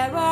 [0.00, 0.29] and error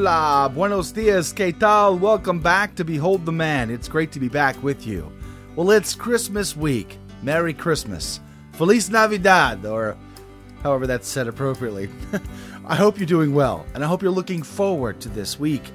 [0.00, 2.00] Hola, buenos dias, ¿qué tal?
[2.00, 3.70] Welcome back to Behold the Man.
[3.70, 5.12] It's great to be back with you.
[5.54, 6.96] Well, it's Christmas week.
[7.22, 8.18] Merry Christmas.
[8.52, 9.98] Feliz Navidad, or
[10.62, 11.90] however that's said appropriately.
[12.66, 15.70] I hope you're doing well, and I hope you're looking forward to this week.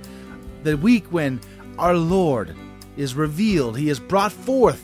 [0.64, 1.40] The week when
[1.78, 2.56] our Lord
[2.97, 4.84] is revealed, He is brought forth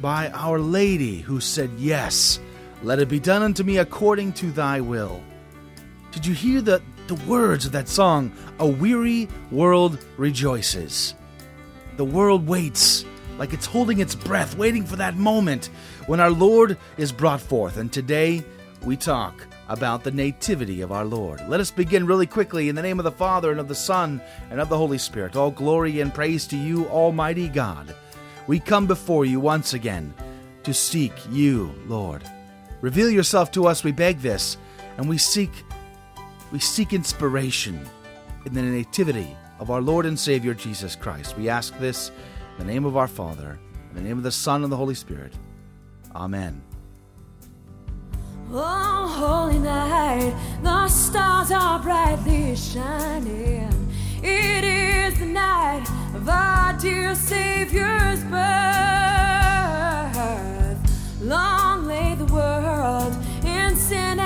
[0.00, 2.40] by Our Lady who said, Yes,
[2.82, 5.22] let it be done unto me according to thy will.
[6.10, 8.32] Did you hear the, the words of that song?
[8.58, 11.14] A weary world rejoices.
[11.96, 13.04] The world waits
[13.38, 15.70] like it's holding its breath, waiting for that moment
[16.06, 17.76] when our Lord is brought forth.
[17.76, 18.44] And today
[18.84, 21.40] we talk about the nativity of our Lord.
[21.48, 24.20] Let us begin really quickly in the name of the Father and of the Son
[24.50, 25.36] and of the Holy Spirit.
[25.36, 27.94] All glory and praise to you, Almighty God.
[28.46, 30.14] We come before you once again
[30.64, 32.24] to seek you, Lord.
[32.80, 34.56] Reveal yourself to us, we beg this,
[34.96, 35.50] and we seek
[36.52, 37.80] we seek inspiration
[38.44, 41.36] in the nativity of our Lord and Savior Jesus Christ.
[41.36, 42.10] We ask this
[42.58, 43.58] in the name of our Father,
[43.90, 45.32] in the name of the Son and the Holy Spirit.
[46.14, 46.62] Amen.
[48.52, 53.70] Oh, holy night, the stars are brightly shining.
[54.22, 58.42] It is the night of our dear Savior's birth.
[61.22, 64.18] Long lay the world in sin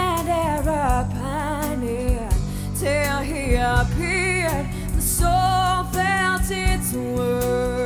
[3.47, 4.67] till He appeared.
[4.95, 7.86] The soul felt its worth.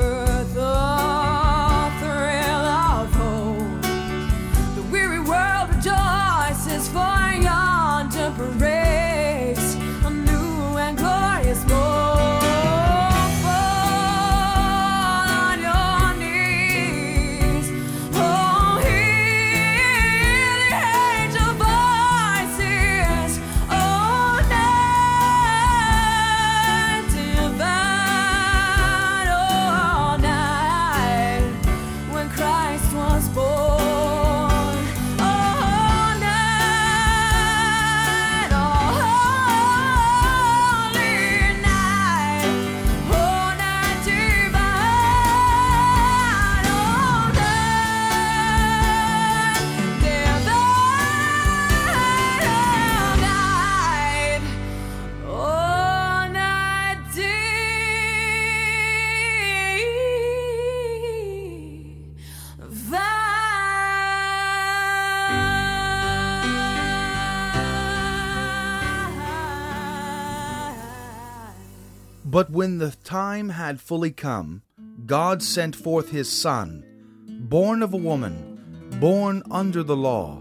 [72.30, 74.62] But when the time had fully come,
[75.04, 76.84] God sent forth his Son,
[77.26, 80.40] born of a woman, born under the law,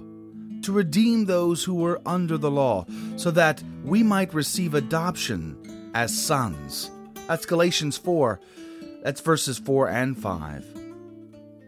[0.62, 6.16] to redeem those who were under the law, so that we might receive adoption as
[6.16, 6.92] sons.
[7.28, 8.40] That's Galatians 4.
[9.02, 10.66] That's verses 4 and 5.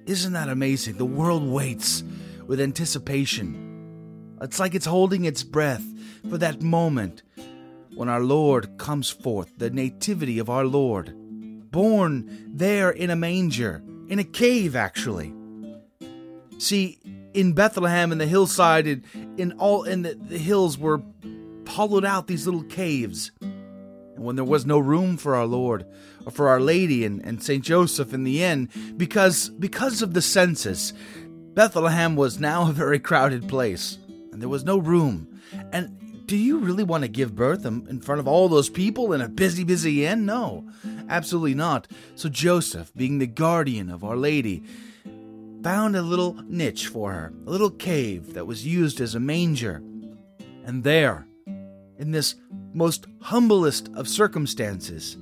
[0.05, 0.97] Isn't that amazing?
[0.97, 2.03] The world waits
[2.45, 4.37] with anticipation.
[4.39, 5.83] It's like it's holding its breath
[6.29, 7.23] for that moment
[7.95, 11.13] when our Lord comes forth, the nativity of our Lord,
[11.71, 15.33] born there in a manger, in a cave actually.
[16.57, 16.99] See,
[17.33, 19.03] in Bethlehem, in the hillside, in,
[19.37, 21.01] in all in the, the hills were
[21.67, 23.31] hollowed out these little caves.
[23.41, 25.85] And when there was no room for our Lord,
[26.25, 30.21] or for Our Lady and, and Saint Joseph in the inn, because because of the
[30.21, 30.93] census,
[31.53, 33.97] Bethlehem was now a very crowded place,
[34.31, 35.41] and there was no room.
[35.71, 35.97] And
[36.31, 39.27] do you really want to give birth in front of all those people in a
[39.27, 40.25] busy, busy inn?
[40.25, 40.63] No,
[41.09, 41.89] absolutely not.
[42.15, 44.63] So Joseph, being the guardian of Our Lady,
[45.61, 49.83] found a little niche for her, a little cave that was used as a manger.
[50.63, 51.27] And there,
[51.97, 52.35] in this
[52.73, 55.17] most humblest of circumstances,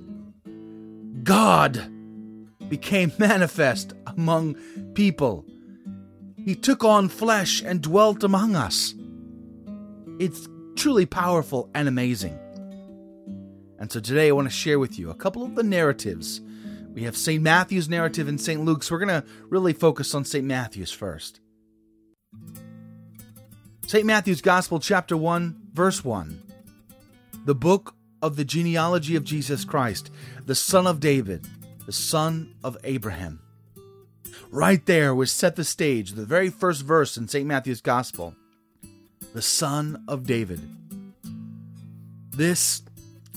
[1.24, 1.92] God
[2.70, 4.54] became manifest among
[4.94, 5.44] people.
[6.38, 8.94] He took on flesh and dwelt among us.
[10.20, 10.48] It's
[10.80, 12.40] truly powerful and amazing.
[13.80, 16.40] And so today I want to share with you a couple of the narratives.
[16.94, 17.44] We have St.
[17.44, 18.64] Matthew's narrative and St.
[18.64, 18.90] Luke's.
[18.90, 20.46] We're going to really focus on St.
[20.46, 21.42] Matthew's first.
[23.88, 24.06] St.
[24.06, 26.42] Matthew's Gospel, chapter 1, verse 1.
[27.44, 30.10] The book of the genealogy of Jesus Christ,
[30.46, 31.46] the son of David,
[31.86, 33.42] the son of Abraham.
[34.50, 37.46] Right there was set the stage, the very first verse in St.
[37.46, 38.34] Matthew's Gospel.
[39.34, 40.62] The son of David.
[42.31, 42.81] This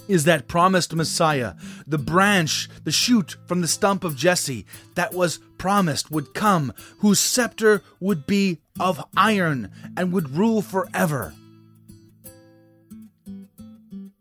[0.09, 1.55] is that promised Messiah,
[1.87, 7.21] the branch, the shoot from the stump of Jesse that was promised would come, whose
[7.21, 11.35] scepter would be of iron and would rule forever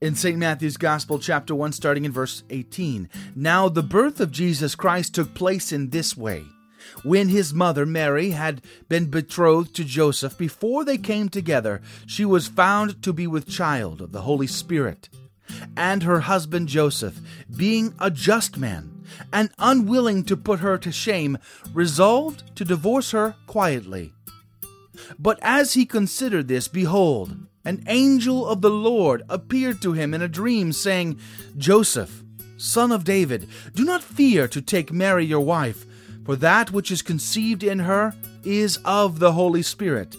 [0.01, 0.38] in St.
[0.38, 3.07] Matthew's Gospel, chapter 1, starting in verse 18.
[3.35, 6.44] Now, the birth of Jesus Christ took place in this way.
[7.04, 12.48] When his mother, Mary, had been betrothed to Joseph, before they came together, she was
[12.48, 15.10] found to be with child of the Holy Spirit.
[15.75, 17.19] And her husband Joseph,
[17.56, 21.38] being a just man, and unwilling to put her to shame,
[21.74, 24.13] resolved to divorce her quietly.
[25.19, 30.22] But as he considered this, behold, an angel of the Lord appeared to him in
[30.22, 31.19] a dream, saying,
[31.57, 32.24] Joseph,
[32.57, 35.86] son of David, do not fear to take Mary your wife,
[36.31, 40.16] for that which is conceived in her is of the Holy Spirit.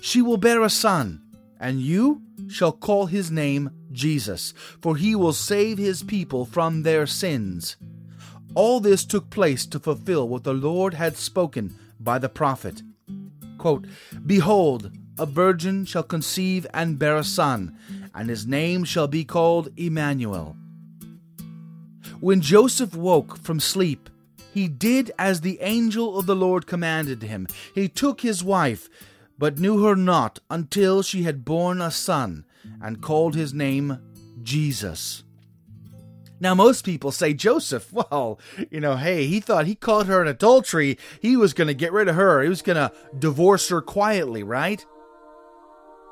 [0.00, 1.20] She will bear a son,
[1.58, 7.08] and you shall call his name Jesus, for he will save his people from their
[7.08, 7.74] sins.
[8.54, 12.80] All this took place to fulfill what the Lord had spoken by the prophet.
[13.58, 13.88] Quote,
[14.24, 17.76] Behold, a virgin shall conceive and bear a son,
[18.14, 20.56] and his name shall be called Emmanuel.
[22.20, 24.08] When Joseph woke from sleep,
[24.52, 27.46] he did as the angel of the Lord commanded him.
[27.74, 28.88] He took his wife,
[29.38, 32.44] but knew her not until she had borne a son,
[32.80, 33.98] and called his name
[34.42, 35.24] Jesus.
[36.38, 38.38] Now, most people say Joseph, well,
[38.70, 40.98] you know, hey, he thought he caught her in adultery.
[41.20, 42.42] He was going to get rid of her.
[42.42, 44.84] He was going to divorce her quietly, right?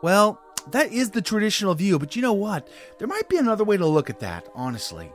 [0.02, 0.40] Well,
[0.70, 2.68] that is the traditional view, but you know what?
[2.98, 5.10] There might be another way to look at that, honestly.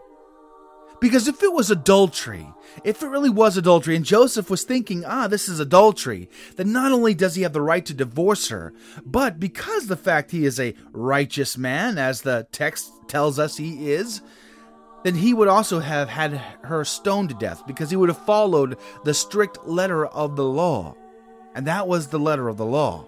[0.99, 2.47] Because if it was adultery,
[2.83, 6.91] if it really was adultery, and Joseph was thinking, ah, this is adultery, then not
[6.91, 8.73] only does he have the right to divorce her,
[9.05, 13.91] but because the fact he is a righteous man, as the text tells us he
[13.91, 14.21] is,
[15.03, 16.33] then he would also have had
[16.63, 20.95] her stoned to death because he would have followed the strict letter of the law.
[21.53, 23.07] And that was the letter of the law.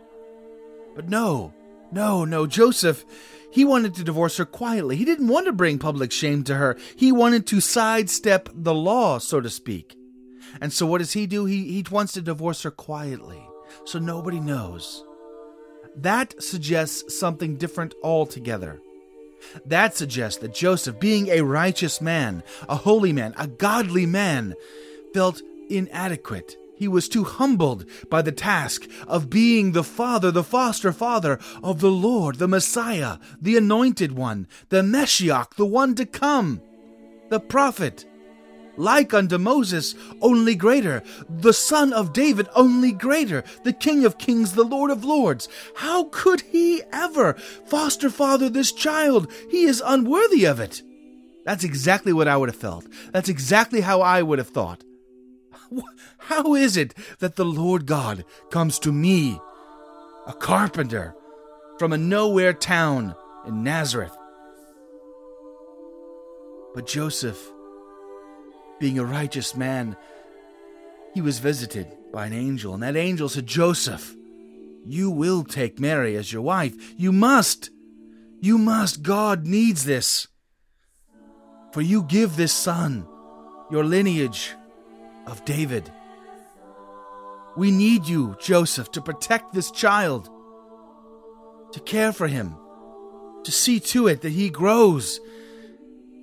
[0.95, 1.53] But no,
[1.91, 3.03] no, no, Joseph,
[3.51, 4.95] he wanted to divorce her quietly.
[4.95, 6.77] He didn't want to bring public shame to her.
[6.95, 9.95] He wanted to sidestep the law, so to speak.
[10.61, 11.45] And so what does he do?
[11.45, 13.41] He, he wants to divorce her quietly,
[13.85, 15.03] so nobody knows.
[15.95, 18.79] That suggests something different altogether.
[19.65, 24.55] That suggests that Joseph, being a righteous man, a holy man, a godly man,
[25.13, 30.91] felt inadequate he was too humbled by the task of being the father, the foster
[30.91, 36.61] father of the Lord, the Messiah, the Anointed One, the Meshiach, the one to come,
[37.29, 38.05] the prophet.
[38.79, 44.53] Like unto Moses, only greater, the son of David, only greater, the King of kings,
[44.53, 45.49] the Lord of lords.
[45.77, 47.33] How could he ever
[47.65, 49.31] foster father this child?
[49.49, 50.83] He is unworthy of it.
[51.43, 52.85] That's exactly what I would have felt.
[53.11, 54.83] That's exactly how I would have thought.
[56.17, 59.39] How is it that the Lord God comes to me,
[60.25, 61.15] a carpenter,
[61.79, 64.15] from a nowhere town in Nazareth?
[66.73, 67.39] But Joseph,
[68.79, 69.95] being a righteous man,
[71.13, 74.15] he was visited by an angel, and that angel said, Joseph,
[74.85, 76.75] you will take Mary as your wife.
[76.97, 77.71] You must.
[78.39, 79.01] You must.
[79.01, 80.27] God needs this.
[81.73, 83.05] For you give this son,
[83.69, 84.53] your lineage
[85.27, 85.91] of David.
[87.55, 90.29] We need you, Joseph, to protect this child,
[91.73, 92.55] to care for him,
[93.43, 95.19] to see to it that he grows,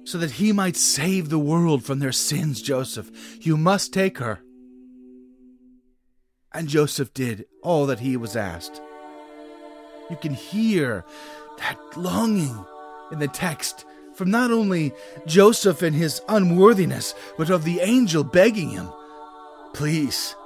[0.04, 3.10] so that he might save the world from their sins, Joseph.
[3.40, 4.40] You must take her.
[6.52, 8.80] And Joseph did all that he was asked.
[10.10, 11.04] You can hear
[11.58, 12.64] that longing
[13.10, 13.84] in the text
[14.14, 14.92] from not only
[15.26, 18.88] Joseph and his unworthiness, but of the angel begging him,
[19.74, 20.36] Please,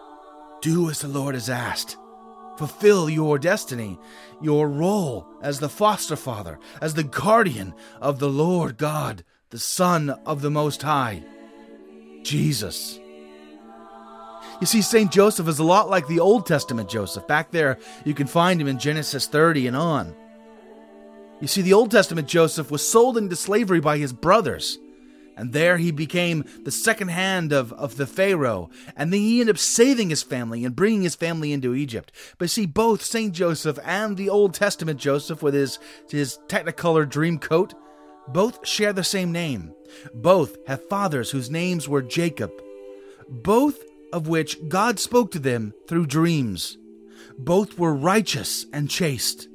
[0.62, 1.98] do as the Lord has asked.
[2.56, 3.98] Fulfill your destiny,
[4.40, 10.10] your role as the foster father, as the guardian of the Lord God, the Son
[10.25, 11.22] of the Most High,
[12.22, 12.98] Jesus.
[14.60, 15.12] You see, St.
[15.12, 17.28] Joseph is a lot like the Old Testament Joseph.
[17.28, 20.16] Back there, you can find him in Genesis 30 and on.
[21.40, 24.78] You see, the Old Testament Joseph was sold into slavery by his brothers.
[25.37, 28.71] And there he became the second hand of, of the Pharaoh.
[28.97, 32.11] And then he ended up saving his family and bringing his family into Egypt.
[32.38, 33.33] But see, both St.
[33.33, 35.78] Joseph and the Old Testament Joseph, with his,
[36.11, 37.73] his technicolor dream coat,
[38.26, 39.73] both share the same name.
[40.12, 42.50] Both have fathers whose names were Jacob.
[43.28, 43.78] Both
[44.12, 46.78] of which God spoke to them through dreams.
[47.38, 49.47] Both were righteous and chaste.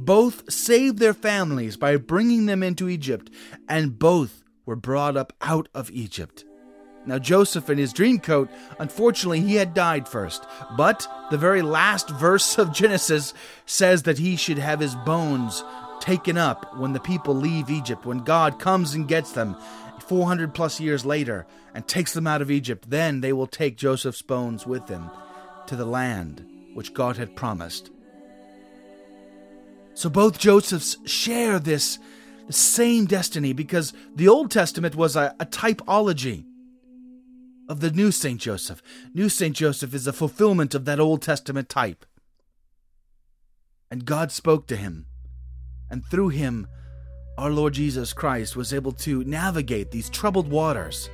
[0.00, 3.30] Both saved their families by bringing them into Egypt,
[3.68, 6.44] and both were brought up out of Egypt.
[7.06, 10.44] Now, Joseph in his dream coat, unfortunately, he had died first,
[10.76, 13.34] but the very last verse of Genesis
[13.66, 15.62] says that he should have his bones
[16.00, 19.56] taken up when the people leave Egypt, when God comes and gets them
[20.06, 22.88] 400 plus years later and takes them out of Egypt.
[22.88, 25.10] Then they will take Joseph's bones with them
[25.66, 27.90] to the land which God had promised.
[30.00, 31.98] So both Josephs share this
[32.48, 36.46] same destiny because the Old Testament was a, a typology
[37.68, 38.40] of the new St.
[38.40, 38.82] Joseph.
[39.12, 39.54] New St.
[39.54, 42.06] Joseph is a fulfillment of that Old Testament type.
[43.90, 45.04] And God spoke to him,
[45.90, 46.66] and through him,
[47.36, 51.10] our Lord Jesus Christ was able to navigate these troubled waters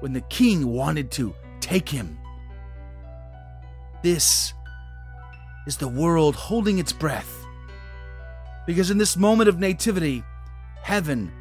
[0.00, 2.18] when the king wanted to take him.
[4.02, 4.52] This
[5.66, 7.46] is the world holding its breath.
[8.66, 10.22] Because in this moment of nativity,
[10.82, 11.32] heaven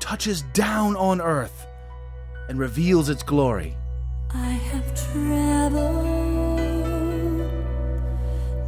[0.00, 1.66] touches down on earth
[2.48, 3.76] and reveals its glory.
[4.30, 6.04] I have traveled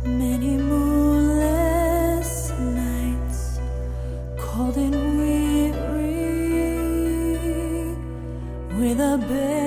[0.05, 3.61] many moonless nights,
[4.39, 6.37] cold and weary,
[8.79, 9.66] with a baby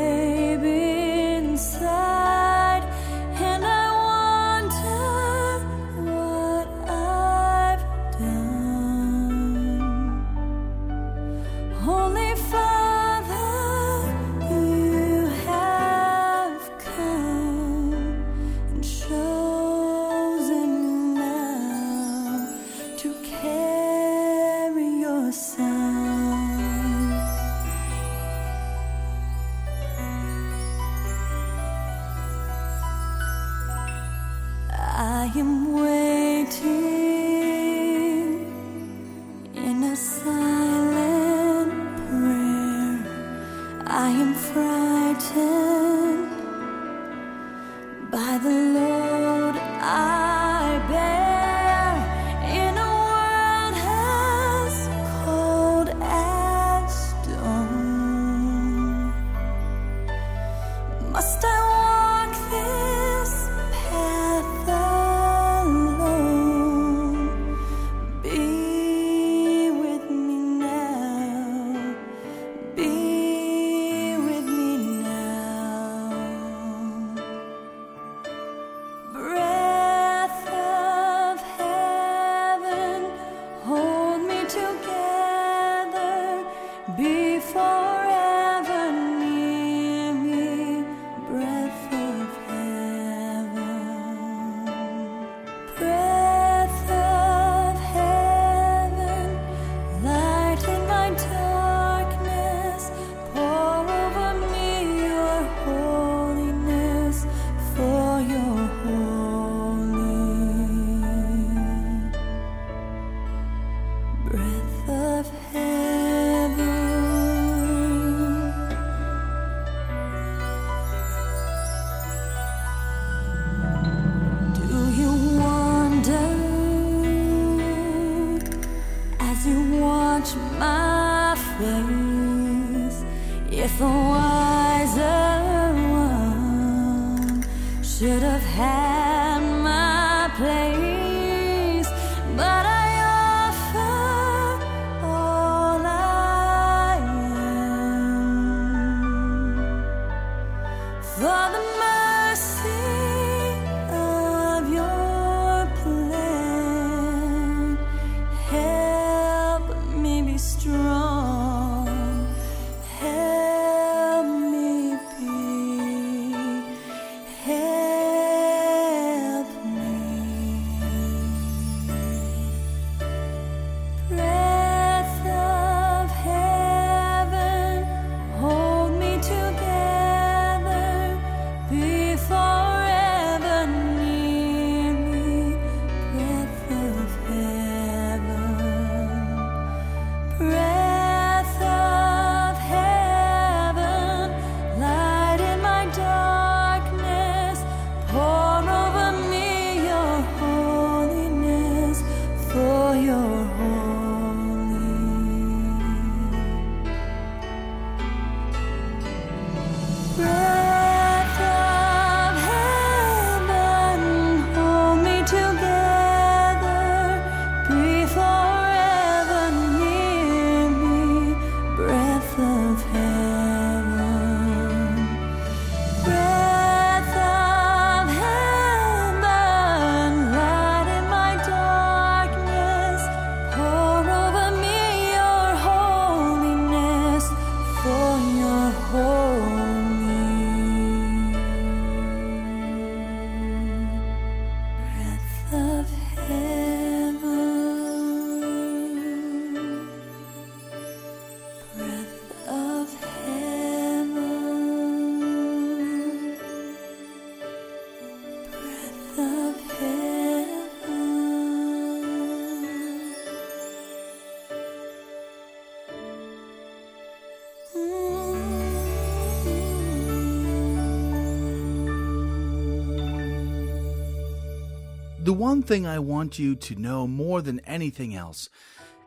[275.30, 278.50] The one thing I want you to know more than anything else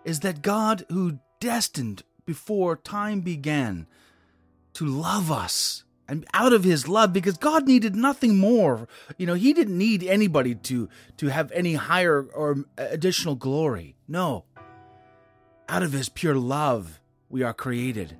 [0.04, 3.88] is that God, who destined before time began
[4.74, 8.86] to love us, and out of his love, because God needed nothing more.
[9.18, 13.96] You know, he didn't need anybody to, to have any higher or additional glory.
[14.06, 14.44] No.
[15.68, 18.16] Out of his pure love, we are created.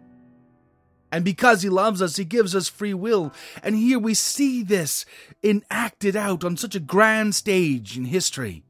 [1.13, 3.35] And because he loves us, he gives us free will.
[3.63, 5.05] And here we see this
[5.45, 8.65] enacted out on such a grand stage in history.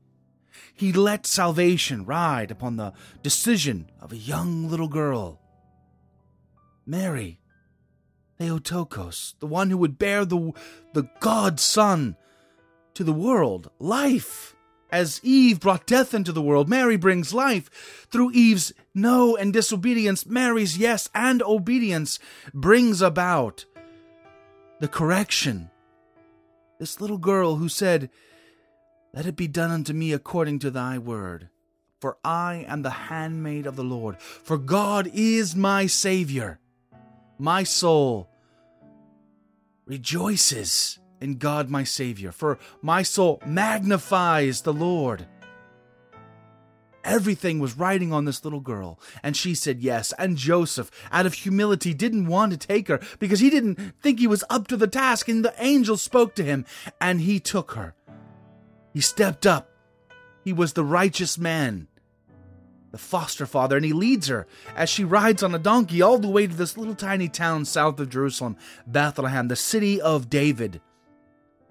[0.74, 5.40] He let salvation ride upon the decision of a young little girl.
[6.84, 7.38] Mary,
[8.38, 10.52] Theotokos, the one who would bear the,
[10.94, 12.16] the God Son
[12.94, 14.51] to the world, life.
[14.92, 18.06] As Eve brought death into the world, Mary brings life.
[18.10, 22.18] Through Eve's no and disobedience, Mary's yes and obedience
[22.52, 23.64] brings about
[24.80, 25.70] the correction.
[26.78, 28.10] This little girl who said,
[29.14, 31.48] Let it be done unto me according to thy word.
[31.98, 36.58] For I am the handmaid of the Lord, for God is my Savior.
[37.38, 38.28] My soul
[39.86, 45.26] rejoices in God my Savior, for my soul magnifies the Lord.
[47.04, 50.12] Everything was riding on this little girl, and she said yes.
[50.18, 54.26] And Joseph, out of humility, didn't want to take her because he didn't think he
[54.26, 56.64] was up to the task, and the angel spoke to him,
[57.00, 57.94] and he took her.
[58.92, 59.70] He stepped up.
[60.44, 61.88] He was the righteous man,
[62.90, 66.28] the foster father, and he leads her as she rides on a donkey all the
[66.28, 68.56] way to this little tiny town south of Jerusalem,
[68.86, 70.80] Bethlehem, the city of David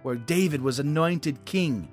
[0.04, 1.88] where David was anointed king.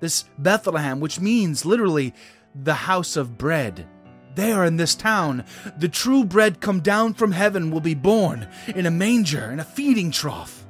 [0.00, 2.14] This Bethlehem, which means literally
[2.54, 3.86] the house of bread.
[4.34, 5.44] There in this town,
[5.78, 9.64] the true bread come down from heaven will be born in a manger, in a
[9.64, 10.66] feeding trough.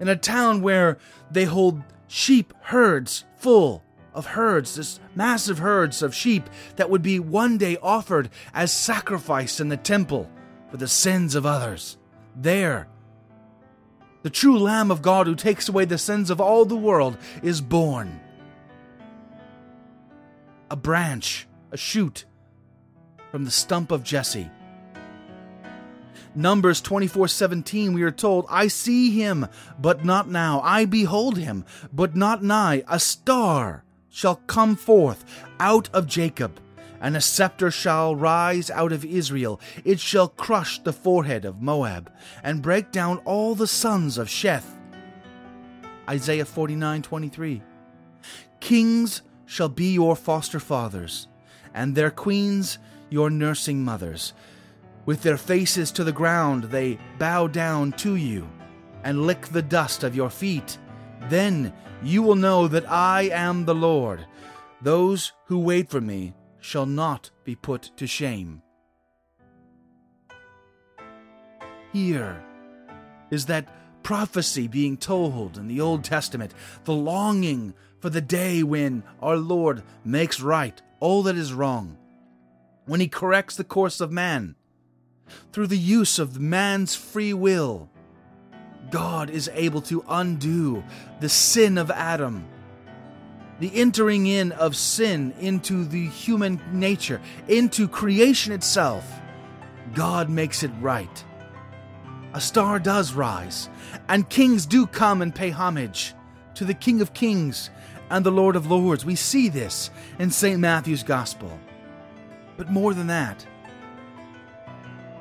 [0.00, 0.98] In a town where
[1.30, 3.82] they hold sheep herds full
[4.12, 9.60] of herds, this massive herds of sheep that would be one day offered as sacrifice
[9.60, 10.28] in the temple
[10.70, 11.96] for the sins of others.
[12.34, 12.88] There,
[14.22, 17.60] the true Lamb of God who takes away the sins of all the world is
[17.60, 18.20] born.
[20.70, 22.24] A branch, a shoot
[23.30, 24.50] from the stump of Jesse.
[26.34, 30.60] Numbers 24:17 we are told, I see him, but not now.
[30.62, 32.84] I behold him, but not nigh.
[32.88, 35.24] A star shall come forth
[35.60, 36.58] out of Jacob,
[37.02, 39.60] and a scepter shall rise out of Israel.
[39.84, 42.10] It shall crush the forehead of Moab,
[42.44, 44.78] and break down all the sons of Sheth.
[46.08, 47.62] Isaiah 49 23.
[48.60, 51.26] Kings shall be your foster fathers,
[51.74, 52.78] and their queens
[53.10, 54.32] your nursing mothers.
[55.04, 58.48] With their faces to the ground, they bow down to you
[59.02, 60.78] and lick the dust of your feet.
[61.28, 61.72] Then
[62.04, 64.24] you will know that I am the Lord.
[64.80, 68.62] Those who wait for me shall not be put to shame.
[71.92, 72.42] Here
[73.30, 73.68] is that
[74.02, 79.82] prophecy being told in the Old Testament, the longing for the day when our Lord
[80.04, 81.98] makes right all that is wrong,
[82.86, 84.54] when he corrects the course of man.
[85.52, 87.90] Through the use of man's free will,
[88.90, 90.84] God is able to undo
[91.20, 92.46] the sin of Adam,
[93.60, 99.10] the entering in of sin into the human nature, into creation itself.
[99.94, 101.24] God makes it right.
[102.34, 103.68] A star does rise,
[104.08, 106.14] and kings do come and pay homage
[106.54, 107.70] to the King of Kings
[108.10, 109.04] and the Lord of Lords.
[109.04, 110.58] We see this in St.
[110.58, 111.58] Matthew's Gospel.
[112.56, 113.46] But more than that,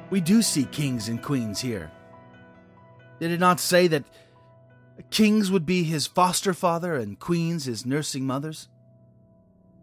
[0.10, 1.92] we do see kings and queens here.
[3.20, 4.04] Did it not say that
[5.02, 8.68] kings would be his foster father and queens his nursing mothers?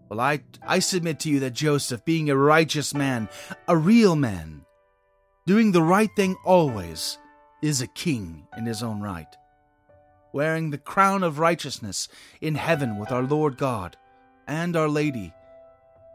[0.09, 3.29] Well, I, I submit to you that Joseph, being a righteous man,
[3.67, 4.65] a real man,
[5.47, 7.19] doing the right thing always,
[7.63, 9.35] is a king in his own right
[10.33, 12.09] wearing the crown of righteousness
[12.41, 13.97] in heaven with our Lord God
[14.47, 15.33] and Our Lady,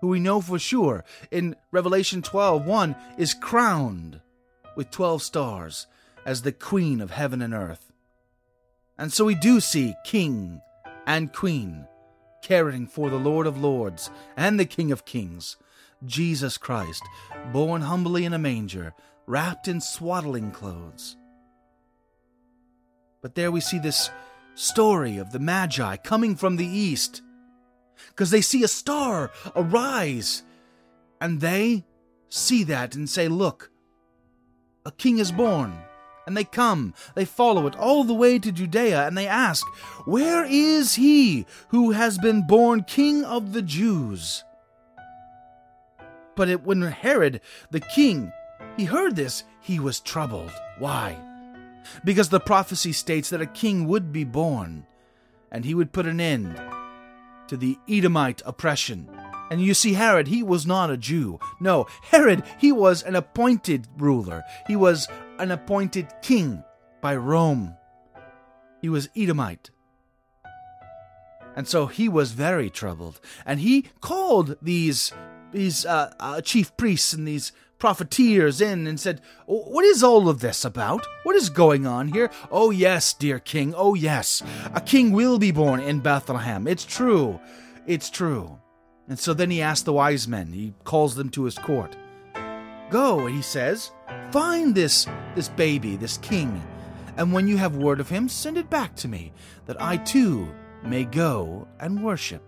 [0.01, 4.21] who we know for sure in Revelation 12 1 is crowned
[4.75, 5.87] with 12 stars
[6.25, 7.92] as the Queen of heaven and earth.
[9.03, 10.59] And so we do see King
[11.05, 11.85] and Queen
[12.41, 15.57] caring for the Lord of Lords and the King of Kings,
[16.03, 17.03] Jesus Christ,
[17.51, 18.95] born humbly in a manger,
[19.27, 21.17] wrapped in swaddling clothes
[23.23, 24.11] but there we see this
[24.53, 27.23] story of the Magi coming from the east
[28.09, 30.43] because they see a star arise
[31.21, 31.85] and they
[32.27, 33.71] see that and say, Look,
[34.85, 35.73] a king is born.
[36.25, 39.65] And they come, they follow it all the way to Judea, and they ask,
[40.05, 44.43] Where is he who has been born king of the Jews?
[46.35, 48.31] But it, when Herod, the king,
[48.77, 50.51] he heard this, he was troubled.
[50.79, 51.19] Why?
[52.03, 54.85] because the prophecy states that a king would be born,
[55.51, 56.59] and he would put an end
[57.47, 59.09] to the Edomite oppression.
[59.51, 61.39] And you see, Herod, he was not a Jew.
[61.59, 64.43] No, Herod, he was an appointed ruler.
[64.67, 65.07] He was
[65.39, 66.63] an appointed king
[67.01, 67.75] by Rome.
[68.81, 69.71] He was Edomite.
[71.55, 73.19] And so he was very troubled.
[73.45, 75.13] And he called these,
[75.51, 80.39] these uh, uh, chief priests and these profiteers in and said, What is all of
[80.39, 81.05] this about?
[81.23, 82.31] What is going on here?
[82.51, 84.41] Oh, yes, dear king, oh, yes.
[84.73, 86.67] A king will be born in Bethlehem.
[86.67, 87.39] It's true.
[87.85, 88.59] It's true.
[89.07, 91.95] And so then he asked the wise men, he calls them to his court.
[92.93, 93.89] Go, he says,
[94.29, 96.61] find this this baby, this king,
[97.17, 99.33] and when you have word of him, send it back to me,
[99.65, 100.47] that I too
[100.83, 102.43] may go and worship.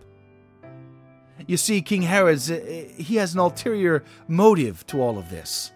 [1.48, 2.60] You see, King Herod, uh,
[2.96, 5.72] he has an ulterior motive to all of this.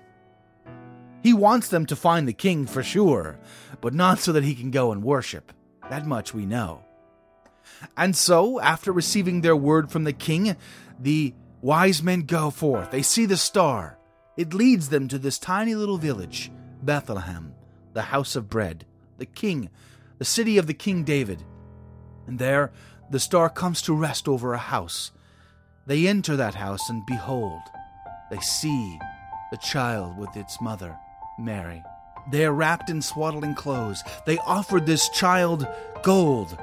[1.24, 3.40] He wants them to find the king for sure,
[3.82, 5.52] but not so that he can go and worship.
[5.90, 6.84] That much we know.
[7.98, 10.56] And so, after receiving their word from the king,
[11.00, 12.92] the wise men go forth.
[12.92, 13.99] They see the star.
[14.40, 17.54] It leads them to this tiny little village, Bethlehem,
[17.94, 18.86] the house of bread,
[19.18, 19.70] the king,
[20.18, 21.44] the city of the King David.
[22.26, 22.72] And there,
[23.12, 25.12] the star comes to rest over a house
[25.90, 27.64] they enter that house, and behold,
[28.30, 29.00] they see
[29.50, 30.96] the child with its mother,
[31.40, 31.84] Mary.
[32.30, 34.04] They are wrapped in swaddling clothes.
[34.28, 35.68] They offered this child
[36.04, 36.56] gold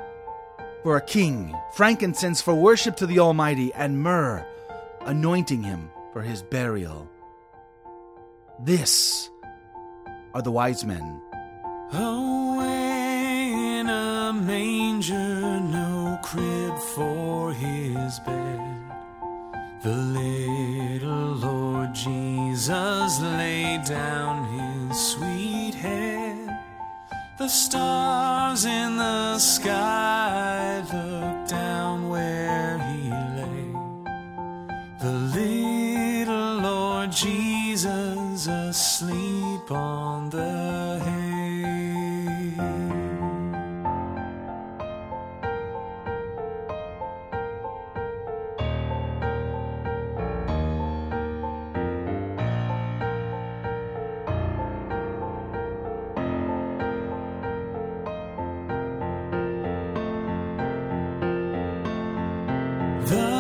[0.85, 4.47] for a king, frankincense for worship to the Almighty, and myrrh,
[5.01, 7.11] anointing him for his burial.
[8.59, 9.31] This
[10.35, 11.21] are the wise men.
[11.93, 18.61] Away in a manger, no crib for his bed.
[19.83, 26.59] The little Lord Jesus laid down his sweet head.
[27.39, 31.16] The stars in the sky looked
[63.07, 63.36] The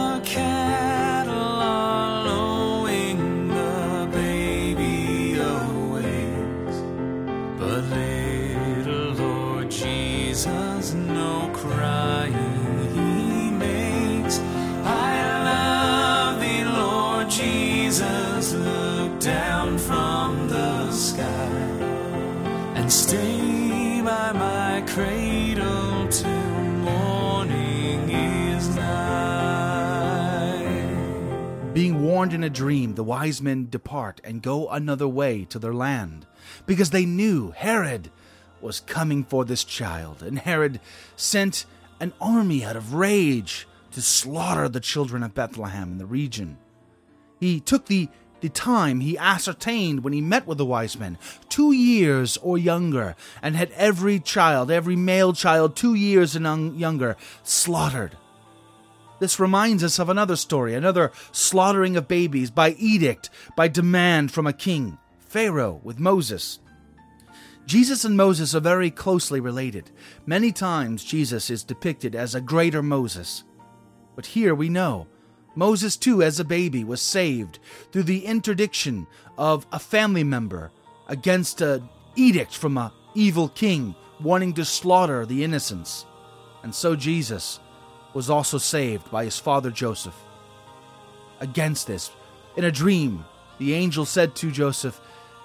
[32.16, 36.26] warned in a dream, the wise men depart and go another way to their land,
[36.64, 38.10] because they knew Herod
[38.62, 40.80] was coming for this child, and Herod
[41.14, 41.66] sent
[42.00, 46.56] an army out of rage to slaughter the children of Bethlehem in the region.
[47.38, 48.08] He took the,
[48.40, 51.18] the time he ascertained when he met with the wise men,
[51.50, 56.78] two years or younger, and had every child, every male child, two years and un-
[56.78, 58.16] younger, slaughtered.
[59.18, 64.46] This reminds us of another story, another slaughtering of babies by edict, by demand from
[64.46, 66.58] a king, Pharaoh, with Moses.
[67.66, 69.90] Jesus and Moses are very closely related.
[70.24, 73.42] Many times Jesus is depicted as a greater Moses.
[74.14, 75.08] But here we know
[75.56, 77.58] Moses, too, as a baby, was saved
[77.90, 79.06] through the interdiction
[79.38, 80.70] of a family member
[81.08, 86.06] against an edict from an evil king wanting to slaughter the innocents.
[86.62, 87.58] And so Jesus
[88.16, 90.16] was also saved by his father Joseph.
[91.40, 92.10] Against this,
[92.56, 93.26] in a dream,
[93.58, 94.98] the angel said to Joseph,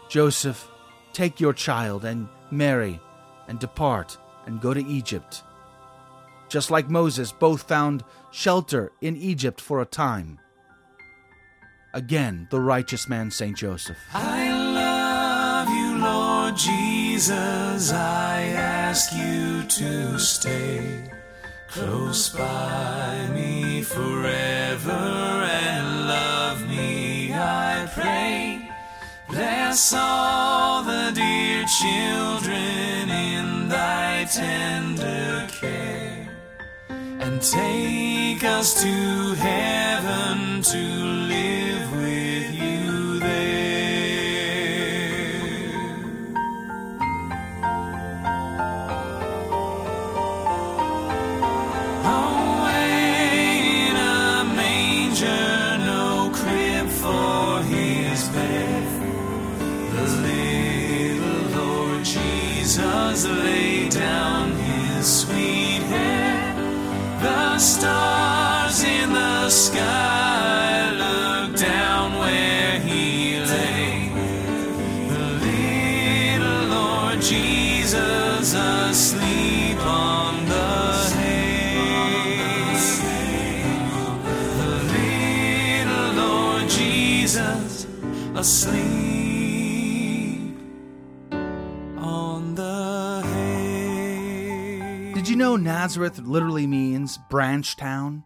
[0.08, 0.70] Joseph,
[1.12, 2.98] take your child and Mary
[3.50, 5.44] and depart and go to Egypt.
[6.48, 10.40] Just like Moses, both found shelter in Egypt for a time.
[11.94, 13.58] Again, the righteous man, St.
[13.58, 13.98] Joseph.
[14.14, 17.92] I love you, Lord Jesus.
[17.92, 21.12] I ask you to stay
[21.72, 28.70] close by me forever and love me, I pray.
[29.30, 36.28] Bless all the dear children in thy tender care
[36.90, 41.31] and take us to heaven to
[88.42, 88.82] asleep
[91.98, 95.12] on the hay.
[95.14, 98.24] Did you know Nazareth literally means branch town?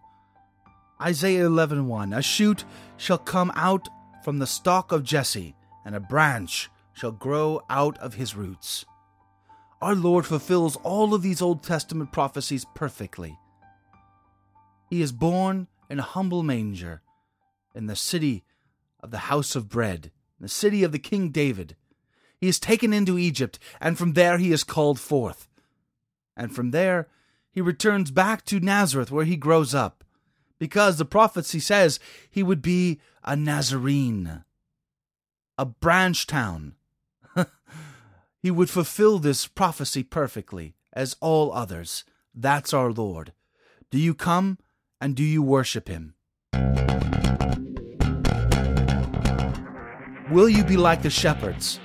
[1.02, 2.64] Isaiah 11:1 A shoot
[2.96, 3.90] shall come out
[4.24, 8.86] from the stalk of Jesse and a branch shall grow out of his roots.
[9.82, 13.38] Our Lord fulfills all of these Old Testament prophecies perfectly.
[14.90, 17.02] He is born in a humble manger
[17.76, 18.45] in the city
[19.06, 21.76] of the house of bread, the city of the King David.
[22.40, 25.48] He is taken into Egypt, and from there he is called forth.
[26.36, 27.08] And from there
[27.52, 30.04] he returns back to Nazareth, where he grows up,
[30.58, 32.00] because the prophecy says
[32.32, 34.44] he would be a Nazarene,
[35.56, 36.74] a branch town.
[38.42, 42.06] he would fulfill this prophecy perfectly, as all others.
[42.34, 43.34] That's our Lord.
[43.92, 44.58] Do you come
[45.00, 46.16] and do you worship him?
[50.36, 51.80] Will you be like the shepherds?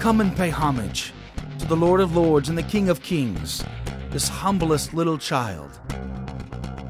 [0.00, 1.12] Come and pay homage
[1.60, 3.64] to the Lord of Lords and the King of Kings,
[4.10, 5.78] this humblest little child,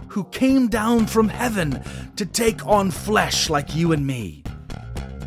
[0.09, 1.83] who came down from heaven
[2.17, 4.43] to take on flesh like you and me.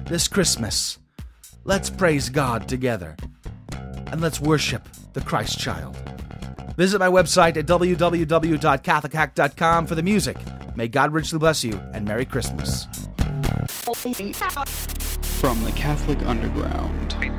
[0.08, 0.98] This Christmas,
[1.66, 3.16] let's praise God together
[4.08, 5.96] and let's worship the Christ child.
[6.78, 10.38] Visit my website at www.catholichack.com for the music.
[10.76, 12.88] May God richly bless you and Merry Christmas
[15.44, 17.33] from the Catholic Underground.